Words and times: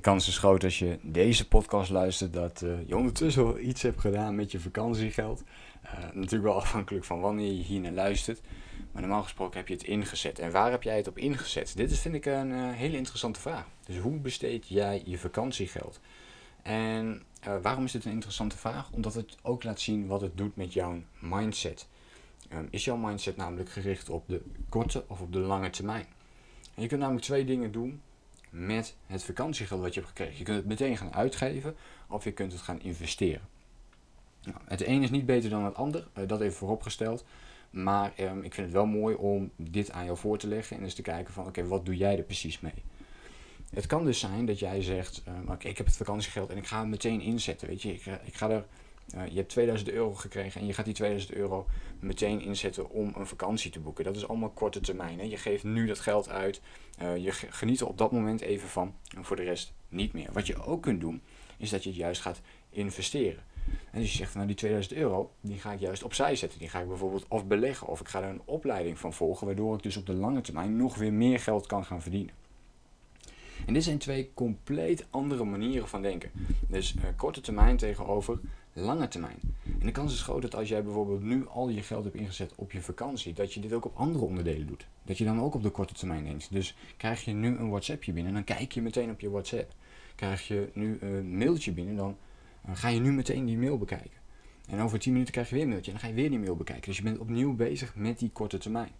De 0.00 0.06
kans 0.06 0.28
is 0.28 0.38
groot 0.38 0.64
als 0.64 0.78
je 0.78 0.98
deze 1.02 1.48
podcast 1.48 1.90
luistert 1.90 2.32
dat 2.32 2.62
uh, 2.64 2.72
je 2.86 2.96
ondertussen 2.96 3.44
wel 3.44 3.58
iets 3.58 3.82
hebt 3.82 4.00
gedaan 4.00 4.34
met 4.34 4.52
je 4.52 4.60
vakantiegeld. 4.60 5.42
Uh, 5.84 5.90
natuurlijk 6.12 6.42
wel 6.42 6.54
afhankelijk 6.54 7.04
van 7.04 7.20
wanneer 7.20 7.52
je 7.52 7.62
hier 7.62 7.80
naar 7.80 7.92
luistert. 7.92 8.40
Maar 8.92 9.02
normaal 9.02 9.22
gesproken 9.22 9.58
heb 9.58 9.68
je 9.68 9.74
het 9.74 9.82
ingezet. 9.82 10.38
En 10.38 10.50
waar 10.50 10.70
heb 10.70 10.82
jij 10.82 10.96
het 10.96 11.08
op 11.08 11.18
ingezet? 11.18 11.76
Dit 11.76 11.90
is 11.90 12.00
vind 12.00 12.14
ik 12.14 12.26
een 12.26 12.50
uh, 12.50 12.72
hele 12.72 12.96
interessante 12.96 13.40
vraag. 13.40 13.66
Dus 13.86 13.98
hoe 13.98 14.18
besteed 14.18 14.68
jij 14.68 15.02
je 15.04 15.18
vakantiegeld? 15.18 16.00
En 16.62 17.22
waarom 17.62 17.84
is 17.84 17.92
dit 17.92 18.04
een 18.04 18.12
interessante 18.12 18.56
vraag? 18.56 18.90
Omdat 18.92 19.14
het 19.14 19.36
ook 19.42 19.64
laat 19.64 19.80
zien 19.80 20.06
wat 20.06 20.20
het 20.20 20.36
doet 20.36 20.56
met 20.56 20.72
jouw 20.72 21.02
mindset. 21.18 21.86
Um, 22.52 22.68
is 22.70 22.84
jouw 22.84 22.96
mindset 22.96 23.36
namelijk 23.36 23.70
gericht 23.70 24.08
op 24.08 24.24
de 24.28 24.42
korte 24.68 25.04
of 25.06 25.20
op 25.20 25.32
de 25.32 25.38
lange 25.38 25.70
termijn? 25.70 26.06
En 26.74 26.82
je 26.82 26.88
kunt 26.88 27.00
namelijk 27.00 27.24
twee 27.24 27.44
dingen 27.44 27.72
doen 27.72 28.00
met 28.50 28.96
het 29.06 29.24
vakantiegeld 29.24 29.80
wat 29.80 29.94
je 29.94 30.00
hebt 30.00 30.12
gekregen. 30.12 30.38
Je 30.38 30.44
kunt 30.44 30.56
het 30.56 30.66
meteen 30.66 30.96
gaan 30.96 31.14
uitgeven 31.14 31.76
of 32.08 32.24
je 32.24 32.32
kunt 32.32 32.52
het 32.52 32.60
gaan 32.60 32.80
investeren. 32.80 33.48
Nou, 34.42 34.56
het 34.64 34.86
een 34.86 35.02
is 35.02 35.10
niet 35.10 35.26
beter 35.26 35.50
dan 35.50 35.64
het 35.64 35.74
ander, 35.74 36.06
uh, 36.18 36.28
dat 36.28 36.40
even 36.40 36.56
vooropgesteld. 36.56 37.24
Maar 37.70 38.12
um, 38.20 38.42
ik 38.42 38.54
vind 38.54 38.66
het 38.66 38.76
wel 38.76 38.86
mooi 38.86 39.14
om 39.14 39.50
dit 39.56 39.90
aan 39.90 40.04
jou 40.04 40.16
voor 40.16 40.38
te 40.38 40.48
leggen 40.48 40.76
en 40.76 40.82
eens 40.82 40.94
te 40.94 41.02
kijken 41.02 41.34
van 41.34 41.46
oké, 41.46 41.66
wat 41.66 41.84
doe 41.84 41.96
jij 41.96 42.16
er 42.16 42.24
precies 42.24 42.60
mee? 42.60 42.82
Het 43.70 43.86
kan 43.86 44.04
dus 44.04 44.18
zijn 44.18 44.46
dat 44.46 44.58
jij 44.58 44.82
zegt, 44.82 45.22
oké, 45.48 45.68
ik 45.68 45.76
heb 45.76 45.86
het 45.86 45.96
vakantiegeld 45.96 46.50
en 46.50 46.56
ik 46.56 46.66
ga 46.66 46.78
het 46.78 46.88
meteen 46.88 47.20
inzetten. 47.20 47.68
Weet 47.68 47.82
je, 47.82 47.92
ik, 47.92 48.06
ik 48.06 48.34
ga 48.34 48.50
er 48.50 48.64
uh, 49.16 49.26
je 49.26 49.36
hebt 49.36 49.48
2000 49.48 49.90
euro 49.90 50.14
gekregen 50.14 50.60
en 50.60 50.66
je 50.66 50.72
gaat 50.72 50.84
die 50.84 50.94
2000 50.94 51.32
euro 51.32 51.66
meteen 52.00 52.40
inzetten 52.40 52.90
om 52.90 53.12
een 53.16 53.26
vakantie 53.26 53.70
te 53.70 53.80
boeken. 53.80 54.04
Dat 54.04 54.16
is 54.16 54.28
allemaal 54.28 54.50
korte 54.50 54.80
termijn. 54.80 55.18
Hè? 55.18 55.24
Je 55.24 55.36
geeft 55.36 55.64
nu 55.64 55.86
dat 55.86 56.00
geld 56.00 56.28
uit, 56.28 56.60
uh, 57.02 57.16
je 57.16 57.32
geniet 57.32 57.80
er 57.80 57.86
op 57.86 57.98
dat 57.98 58.12
moment 58.12 58.40
even 58.40 58.68
van 58.68 58.94
en 59.16 59.24
voor 59.24 59.36
de 59.36 59.42
rest 59.42 59.72
niet 59.88 60.12
meer. 60.12 60.28
Wat 60.32 60.46
je 60.46 60.62
ook 60.64 60.82
kunt 60.82 61.00
doen, 61.00 61.22
is 61.58 61.70
dat 61.70 61.82
je 61.82 61.88
het 61.88 61.98
juist 61.98 62.20
gaat 62.20 62.40
investeren. 62.70 63.42
En 63.90 64.00
dus 64.00 64.10
je 64.10 64.16
zegt 64.16 64.34
nou 64.34 64.46
die 64.46 64.56
2000 64.56 64.94
euro, 64.94 65.30
die 65.40 65.58
ga 65.58 65.72
ik 65.72 65.80
juist 65.80 66.02
opzij 66.02 66.36
zetten. 66.36 66.58
Die 66.58 66.68
ga 66.68 66.80
ik 66.80 66.88
bijvoorbeeld 66.88 67.26
of 67.28 67.46
beleggen 67.46 67.86
of 67.86 68.00
ik 68.00 68.08
ga 68.08 68.22
er 68.22 68.28
een 68.28 68.42
opleiding 68.44 68.98
van 68.98 69.12
volgen, 69.12 69.46
waardoor 69.46 69.74
ik 69.74 69.82
dus 69.82 69.96
op 69.96 70.06
de 70.06 70.12
lange 70.12 70.40
termijn 70.40 70.76
nog 70.76 70.96
weer 70.96 71.12
meer 71.12 71.40
geld 71.40 71.66
kan 71.66 71.84
gaan 71.84 72.02
verdienen. 72.02 72.34
En 73.66 73.74
dit 73.74 73.84
zijn 73.84 73.98
twee 73.98 74.30
compleet 74.34 75.06
andere 75.10 75.44
manieren 75.44 75.88
van 75.88 76.02
denken. 76.02 76.30
Dus 76.68 76.94
uh, 76.94 77.02
korte 77.16 77.40
termijn 77.40 77.76
tegenover 77.76 78.40
lange 78.72 79.08
termijn. 79.08 79.38
En 79.78 79.86
de 79.86 79.92
kans 79.92 80.12
is 80.12 80.22
groot 80.22 80.42
dat 80.42 80.54
als 80.54 80.68
jij 80.68 80.82
bijvoorbeeld 80.82 81.22
nu 81.22 81.46
al 81.48 81.68
je 81.68 81.82
geld 81.82 82.04
hebt 82.04 82.16
ingezet 82.16 82.52
op 82.56 82.72
je 82.72 82.80
vakantie, 82.80 83.32
dat 83.32 83.54
je 83.54 83.60
dit 83.60 83.72
ook 83.72 83.84
op 83.84 83.96
andere 83.96 84.24
onderdelen 84.24 84.66
doet. 84.66 84.86
Dat 85.02 85.18
je 85.18 85.24
dan 85.24 85.40
ook 85.40 85.54
op 85.54 85.62
de 85.62 85.70
korte 85.70 85.94
termijn 85.94 86.24
denkt. 86.24 86.48
Dus 86.50 86.76
krijg 86.96 87.24
je 87.24 87.32
nu 87.32 87.56
een 87.56 87.68
WhatsAppje 87.68 88.12
binnen, 88.12 88.32
dan 88.32 88.44
kijk 88.44 88.72
je 88.72 88.82
meteen 88.82 89.10
op 89.10 89.20
je 89.20 89.30
WhatsApp. 89.30 89.74
Krijg 90.14 90.48
je 90.48 90.70
nu 90.74 90.98
een 91.00 91.36
mailtje 91.36 91.72
binnen, 91.72 91.96
dan 91.96 92.16
ga 92.72 92.88
je 92.88 93.00
nu 93.00 93.12
meteen 93.12 93.44
die 93.44 93.58
mail 93.58 93.78
bekijken. 93.78 94.18
En 94.66 94.80
over 94.80 94.98
10 94.98 95.12
minuten 95.12 95.32
krijg 95.32 95.48
je 95.48 95.54
weer 95.54 95.64
een 95.64 95.70
mailtje 95.70 95.92
en 95.92 95.98
dan 95.98 96.08
ga 96.08 96.14
je 96.14 96.20
weer 96.20 96.30
die 96.30 96.38
mail 96.38 96.56
bekijken. 96.56 96.86
Dus 96.86 96.96
je 96.96 97.02
bent 97.02 97.18
opnieuw 97.18 97.54
bezig 97.54 97.94
met 97.94 98.18
die 98.18 98.30
korte 98.32 98.58
termijn. 98.58 98.90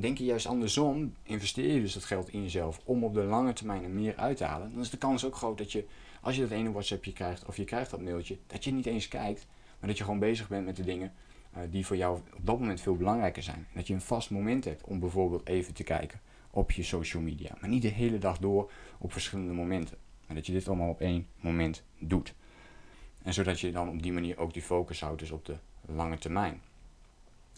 Denk 0.00 0.18
je 0.18 0.24
juist 0.24 0.46
andersom, 0.46 1.14
investeer 1.22 1.74
je 1.74 1.80
dus 1.80 1.92
dat 1.92 2.04
geld 2.04 2.28
in 2.28 2.42
jezelf 2.42 2.80
om 2.84 3.04
op 3.04 3.14
de 3.14 3.22
lange 3.22 3.52
termijn 3.52 3.84
er 3.84 3.90
meer 3.90 4.16
uit 4.16 4.36
te 4.36 4.44
halen, 4.44 4.72
dan 4.72 4.80
is 4.80 4.90
de 4.90 4.96
kans 4.96 5.24
ook 5.24 5.36
groot 5.36 5.58
dat 5.58 5.72
je, 5.72 5.84
als 6.20 6.34
je 6.34 6.40
dat 6.40 6.50
ene 6.50 6.72
WhatsAppje 6.72 7.12
krijgt 7.12 7.44
of 7.46 7.56
je 7.56 7.64
krijgt 7.64 7.90
dat 7.90 8.00
mailtje, 8.00 8.38
dat 8.46 8.64
je 8.64 8.72
niet 8.72 8.86
eens 8.86 9.08
kijkt, 9.08 9.46
maar 9.78 9.88
dat 9.88 9.98
je 9.98 10.04
gewoon 10.04 10.18
bezig 10.18 10.48
bent 10.48 10.64
met 10.64 10.76
de 10.76 10.84
dingen 10.84 11.12
uh, 11.56 11.62
die 11.70 11.86
voor 11.86 11.96
jou 11.96 12.20
op 12.36 12.46
dat 12.46 12.58
moment 12.58 12.80
veel 12.80 12.96
belangrijker 12.96 13.42
zijn. 13.42 13.66
Dat 13.74 13.86
je 13.86 13.94
een 13.94 14.00
vast 14.00 14.30
moment 14.30 14.64
hebt 14.64 14.84
om 14.84 15.00
bijvoorbeeld 15.00 15.46
even 15.46 15.74
te 15.74 15.84
kijken 15.84 16.20
op 16.50 16.70
je 16.70 16.82
social 16.82 17.22
media, 17.22 17.56
maar 17.60 17.68
niet 17.68 17.82
de 17.82 17.88
hele 17.88 18.18
dag 18.18 18.38
door 18.38 18.70
op 18.98 19.12
verschillende 19.12 19.52
momenten. 19.52 19.96
Maar 20.26 20.36
dat 20.36 20.46
je 20.46 20.52
dit 20.52 20.68
allemaal 20.68 20.90
op 20.90 21.00
één 21.00 21.26
moment 21.40 21.82
doet. 21.98 22.34
En 23.22 23.34
zodat 23.34 23.60
je 23.60 23.72
dan 23.72 23.88
op 23.88 24.02
die 24.02 24.12
manier 24.12 24.38
ook 24.38 24.52
die 24.52 24.62
focus 24.62 25.00
houdt 25.00 25.20
dus 25.20 25.30
op 25.30 25.44
de 25.44 25.56
lange 25.86 26.18
termijn. 26.18 26.62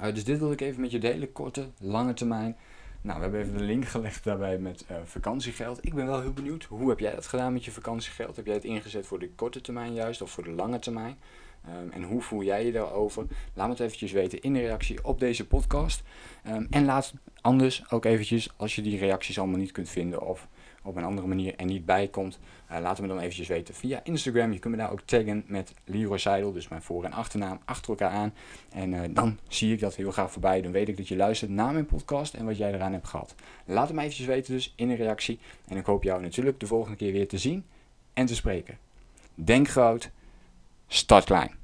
Uh, 0.00 0.14
dus 0.14 0.24
dit 0.24 0.38
wil 0.38 0.52
ik 0.52 0.60
even 0.60 0.80
met 0.80 0.90
je 0.90 0.98
delen, 0.98 1.32
korte, 1.32 1.68
lange 1.80 2.14
termijn. 2.14 2.56
Nou, 3.00 3.16
we 3.16 3.22
hebben 3.22 3.40
even 3.40 3.58
de 3.58 3.64
link 3.64 3.84
gelegd 3.84 4.24
daarbij 4.24 4.58
met 4.58 4.84
uh, 4.90 4.96
vakantiegeld. 5.04 5.86
Ik 5.86 5.94
ben 5.94 6.06
wel 6.06 6.20
heel 6.20 6.32
benieuwd, 6.32 6.64
hoe 6.64 6.88
heb 6.88 6.98
jij 6.98 7.14
dat 7.14 7.26
gedaan 7.26 7.52
met 7.52 7.64
je 7.64 7.70
vakantiegeld? 7.70 8.36
Heb 8.36 8.46
jij 8.46 8.54
het 8.54 8.64
ingezet 8.64 9.06
voor 9.06 9.18
de 9.18 9.30
korte 9.30 9.60
termijn 9.60 9.94
juist 9.94 10.22
of 10.22 10.30
voor 10.30 10.44
de 10.44 10.50
lange 10.50 10.78
termijn? 10.78 11.16
Um, 11.68 11.90
en 11.90 12.02
hoe 12.02 12.22
voel 12.22 12.42
jij 12.42 12.66
je 12.66 12.72
daarover? 12.72 13.26
Laat 13.54 13.66
me 13.66 13.72
het 13.72 13.82
eventjes 13.82 14.12
weten 14.12 14.40
in 14.40 14.52
de 14.52 14.60
reactie 14.60 15.04
op 15.04 15.20
deze 15.20 15.46
podcast. 15.46 16.02
Um, 16.48 16.66
en 16.70 16.84
laat 16.84 17.12
anders 17.40 17.90
ook 17.90 18.04
eventjes, 18.04 18.50
als 18.56 18.74
je 18.74 18.82
die 18.82 18.98
reacties 18.98 19.38
allemaal 19.38 19.58
niet 19.58 19.72
kunt 19.72 19.88
vinden 19.88 20.22
of 20.22 20.48
op 20.84 20.96
een 20.96 21.04
andere 21.04 21.26
manier 21.26 21.54
er 21.56 21.64
niet 21.64 21.84
bij 21.84 22.08
komt, 22.08 22.38
uh, 22.72 22.78
laat 22.80 23.00
me 23.00 23.06
dan 23.06 23.18
eventjes 23.18 23.48
weten 23.48 23.74
via 23.74 24.00
Instagram. 24.04 24.52
Je 24.52 24.58
kunt 24.58 24.74
me 24.74 24.80
daar 24.80 24.92
ook 24.92 25.00
taggen 25.00 25.44
met 25.46 25.74
Leroy 25.84 26.18
Seidel, 26.18 26.52
dus 26.52 26.68
mijn 26.68 26.82
voor- 26.82 27.04
en 27.04 27.12
achternaam, 27.12 27.58
achter 27.64 27.90
elkaar 27.90 28.10
aan. 28.10 28.34
En 28.70 28.92
uh, 28.92 29.00
dan 29.10 29.38
zie 29.48 29.72
ik 29.72 29.80
dat 29.80 29.94
heel 29.94 30.10
graag 30.10 30.32
voorbij. 30.32 30.62
Dan 30.62 30.72
weet 30.72 30.88
ik 30.88 30.96
dat 30.96 31.08
je 31.08 31.16
luistert 31.16 31.50
naar 31.50 31.72
mijn 31.72 31.86
podcast 31.86 32.34
en 32.34 32.44
wat 32.44 32.56
jij 32.56 32.72
eraan 32.72 32.92
hebt 32.92 33.08
gehad. 33.08 33.34
Laat 33.64 33.86
het 33.86 33.96
me 33.96 34.02
eventjes 34.02 34.26
weten 34.26 34.52
dus 34.52 34.72
in 34.76 34.90
een 34.90 34.96
reactie. 34.96 35.38
En 35.68 35.76
ik 35.76 35.86
hoop 35.86 36.02
jou 36.02 36.22
natuurlijk 36.22 36.60
de 36.60 36.66
volgende 36.66 36.96
keer 36.96 37.12
weer 37.12 37.28
te 37.28 37.38
zien 37.38 37.64
en 38.12 38.26
te 38.26 38.34
spreken. 38.34 38.78
Denk 39.34 39.68
groot, 39.68 40.10
start 40.86 41.24
klein. 41.24 41.63